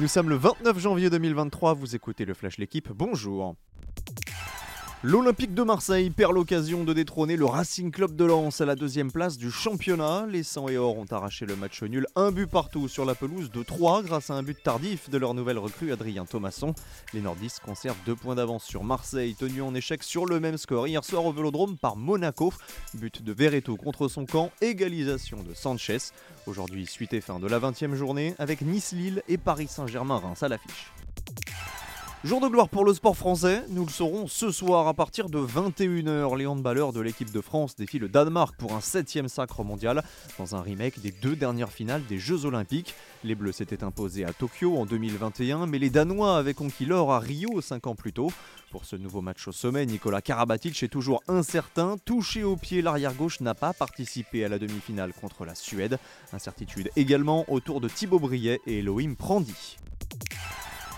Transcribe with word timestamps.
Nous 0.00 0.06
sommes 0.06 0.28
le 0.28 0.36
29 0.36 0.78
janvier 0.78 1.10
2023, 1.10 1.74
vous 1.74 1.96
écoutez 1.96 2.24
le 2.24 2.32
Flash 2.32 2.58
L'équipe, 2.58 2.88
bonjour. 2.92 3.56
L'Olympique 5.04 5.54
de 5.54 5.62
Marseille 5.62 6.10
perd 6.10 6.32
l'occasion 6.32 6.82
de 6.82 6.92
détrôner 6.92 7.36
le 7.36 7.44
Racing 7.44 7.92
Club 7.92 8.16
de 8.16 8.24
Lens 8.24 8.60
à 8.60 8.66
la 8.66 8.74
deuxième 8.74 9.12
place 9.12 9.38
du 9.38 9.48
championnat. 9.48 10.26
Les 10.28 10.42
100 10.42 10.70
et 10.70 10.76
or 10.76 10.98
ont 10.98 11.06
arraché 11.08 11.46
le 11.46 11.54
match 11.54 11.84
nul, 11.84 12.04
un 12.16 12.32
but 12.32 12.48
partout 12.48 12.88
sur 12.88 13.04
la 13.04 13.14
pelouse 13.14 13.52
de 13.52 13.62
3 13.62 14.02
grâce 14.02 14.30
à 14.30 14.34
un 14.34 14.42
but 14.42 14.60
tardif 14.60 15.08
de 15.08 15.16
leur 15.16 15.34
nouvelle 15.34 15.58
recrue 15.58 15.92
Adrien 15.92 16.24
Thomasson. 16.24 16.74
Les 17.14 17.20
nordistes 17.20 17.60
conservent 17.60 18.02
deux 18.06 18.16
points 18.16 18.34
d'avance 18.34 18.64
sur 18.64 18.82
Marseille, 18.82 19.36
tenu 19.36 19.62
en 19.62 19.72
échec 19.72 20.02
sur 20.02 20.26
le 20.26 20.40
même 20.40 20.58
score 20.58 20.88
hier 20.88 21.04
soir 21.04 21.24
au 21.24 21.32
Vélodrome 21.32 21.78
par 21.78 21.94
Monaco. 21.94 22.52
But 22.94 23.22
de 23.22 23.32
Verreto 23.32 23.76
contre 23.76 24.08
son 24.08 24.26
camp, 24.26 24.50
égalisation 24.60 25.44
de 25.44 25.54
Sanchez. 25.54 25.98
Aujourd'hui, 26.48 26.86
suite 26.86 27.12
et 27.12 27.20
fin 27.20 27.38
de 27.38 27.46
la 27.46 27.60
20e 27.60 27.94
journée 27.94 28.34
avec 28.40 28.62
Nice-Lille 28.62 29.22
et 29.28 29.38
Paris 29.38 29.68
Saint-Germain-Reims 29.68 30.42
à 30.42 30.48
l'affiche. 30.48 30.90
Jour 32.28 32.42
de 32.42 32.48
gloire 32.48 32.68
pour 32.68 32.84
le 32.84 32.92
sport 32.92 33.16
français, 33.16 33.64
nous 33.70 33.86
le 33.86 33.90
saurons 33.90 34.26
ce 34.26 34.50
soir 34.50 34.86
à 34.86 34.92
partir 34.92 35.30
de 35.30 35.38
21h. 35.38 36.36
Les 36.36 36.46
handballeurs 36.46 36.92
de 36.92 37.00
l'équipe 37.00 37.32
de 37.32 37.40
France 37.40 37.74
défient 37.74 37.98
le 37.98 38.10
Danemark 38.10 38.54
pour 38.58 38.74
un 38.74 38.82
7 38.82 39.26
sacre 39.28 39.64
mondial 39.64 40.04
dans 40.38 40.54
un 40.54 40.60
remake 40.60 41.00
des 41.00 41.10
deux 41.10 41.36
dernières 41.36 41.72
finales 41.72 42.02
des 42.06 42.18
Jeux 42.18 42.44
Olympiques. 42.44 42.94
Les 43.24 43.34
Bleus 43.34 43.52
s'étaient 43.52 43.82
imposés 43.82 44.26
à 44.26 44.34
Tokyo 44.34 44.76
en 44.76 44.84
2021, 44.84 45.64
mais 45.64 45.78
les 45.78 45.88
Danois 45.88 46.36
avaient 46.36 46.52
conquis 46.52 46.84
l'or 46.84 47.14
à 47.14 47.18
Rio 47.18 47.62
5 47.62 47.86
ans 47.86 47.94
plus 47.94 48.12
tôt. 48.12 48.30
Pour 48.72 48.84
ce 48.84 48.96
nouveau 48.96 49.22
match 49.22 49.48
au 49.48 49.52
sommet, 49.52 49.86
Nicolas 49.86 50.20
Karabatic 50.20 50.82
est 50.82 50.88
toujours 50.88 51.22
incertain. 51.28 51.96
Touché 52.04 52.44
au 52.44 52.56
pied, 52.56 52.82
l'arrière-gauche 52.82 53.40
n'a 53.40 53.54
pas 53.54 53.72
participé 53.72 54.44
à 54.44 54.50
la 54.50 54.58
demi-finale 54.58 55.14
contre 55.18 55.46
la 55.46 55.54
Suède. 55.54 55.98
Incertitude 56.34 56.90
également 56.94 57.46
autour 57.50 57.80
de 57.80 57.88
Thibaut 57.88 58.18
Briet 58.18 58.60
et 58.66 58.80
Elohim 58.80 59.14
Prandi. 59.16 59.78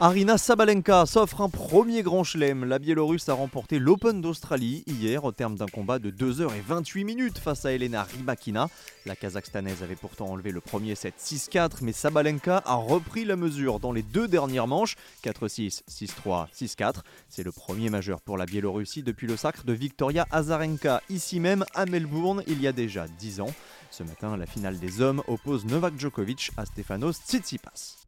Arina 0.00 0.38
Sabalenka 0.38 1.06
s'offre 1.06 1.40
un 1.40 1.48
premier 1.48 2.02
grand 2.02 2.24
chelem. 2.24 2.64
La 2.64 2.80
Biélorusse 2.80 3.28
a 3.28 3.34
remporté 3.34 3.78
l'Open 3.78 4.20
d'Australie 4.20 4.82
hier 4.88 5.22
au 5.22 5.30
terme 5.30 5.54
d'un 5.54 5.68
combat 5.68 6.00
de 6.00 6.10
2h28 6.10 7.04
minutes 7.04 7.38
face 7.38 7.64
à 7.64 7.70
Elena 7.70 8.02
Rybakina. 8.02 8.68
La 9.06 9.14
Kazakhstanaise 9.14 9.84
avait 9.84 9.94
pourtant 9.94 10.26
enlevé 10.26 10.50
le 10.50 10.60
premier 10.60 10.96
set 10.96 11.14
6-4, 11.20 11.76
mais 11.82 11.92
Sabalenka 11.92 12.60
a 12.66 12.74
repris 12.74 13.24
la 13.24 13.36
mesure 13.36 13.78
dans 13.78 13.92
les 13.92 14.02
deux 14.02 14.26
dernières 14.26 14.66
manches 14.66 14.96
4-6, 15.22 15.82
6-3, 15.88 16.48
6-4. 16.52 16.96
C'est 17.28 17.44
le 17.44 17.52
premier 17.52 17.88
majeur 17.88 18.20
pour 18.20 18.36
la 18.36 18.46
Biélorussie 18.46 19.04
depuis 19.04 19.28
le 19.28 19.36
sacre 19.36 19.64
de 19.64 19.72
Victoria 19.72 20.26
Azarenka, 20.32 21.02
ici 21.08 21.38
même 21.38 21.64
à 21.72 21.86
Melbourne, 21.86 22.42
il 22.48 22.60
y 22.60 22.66
a 22.66 22.72
déjà 22.72 23.06
10 23.06 23.42
ans. 23.42 23.54
Ce 23.92 24.02
matin, 24.02 24.36
la 24.36 24.46
finale 24.46 24.80
des 24.80 25.00
hommes 25.00 25.22
oppose 25.28 25.64
Novak 25.66 25.94
Djokovic 25.96 26.50
à 26.56 26.66
Stefanos 26.66 27.16
Tsitsipas. 27.28 28.04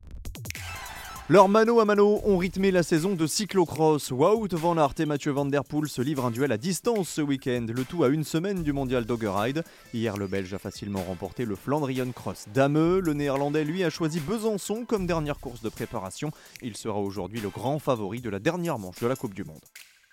Leurs 1.28 1.48
mano 1.48 1.80
à 1.80 1.84
mano 1.84 2.20
ont 2.22 2.38
rythmé 2.38 2.70
la 2.70 2.84
saison 2.84 3.14
de 3.14 3.26
cyclocross. 3.26 4.12
Wout 4.12 4.46
van 4.52 4.78
Aert 4.78 4.94
et 5.00 5.06
Mathieu 5.06 5.32
Van 5.32 5.44
Der 5.44 5.64
Poel 5.64 5.88
se 5.88 6.00
livrent 6.00 6.26
un 6.26 6.30
duel 6.30 6.52
à 6.52 6.56
distance 6.56 7.08
ce 7.08 7.20
week-end, 7.20 7.66
le 7.68 7.84
tout 7.84 8.04
à 8.04 8.08
une 8.08 8.22
semaine 8.22 8.62
du 8.62 8.72
mondial 8.72 9.04
Dogger 9.04 9.32
Ride. 9.34 9.64
Hier, 9.92 10.16
le 10.16 10.28
Belge 10.28 10.54
a 10.54 10.58
facilement 10.58 11.02
remporté 11.02 11.44
le 11.44 11.56
Flandrian 11.56 12.12
Cross 12.12 12.46
d'Ameux. 12.54 13.00
Le 13.00 13.12
Néerlandais, 13.12 13.64
lui, 13.64 13.82
a 13.82 13.90
choisi 13.90 14.20
Besançon 14.20 14.84
comme 14.84 15.08
dernière 15.08 15.40
course 15.40 15.62
de 15.62 15.68
préparation. 15.68 16.30
Il 16.62 16.76
sera 16.76 17.00
aujourd'hui 17.00 17.40
le 17.40 17.48
grand 17.48 17.80
favori 17.80 18.20
de 18.20 18.30
la 18.30 18.38
dernière 18.38 18.78
manche 18.78 19.00
de 19.00 19.08
la 19.08 19.16
Coupe 19.16 19.34
du 19.34 19.42
Monde. 19.42 19.58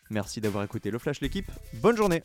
Merci 0.09 0.41
d'avoir 0.41 0.63
écouté 0.63 0.89
le 0.89 0.97
Flash 0.97 1.21
l'équipe. 1.21 1.51
Bonne 1.75 1.95
journée 1.95 2.23